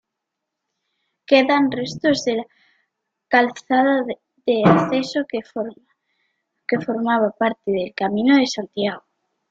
[1.27, 2.45] Quedan restos de la
[3.27, 9.03] calzada de acceso que formaba parte del camino de Santiago.